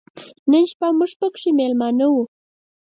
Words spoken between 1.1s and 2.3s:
پکې مېلمانه و.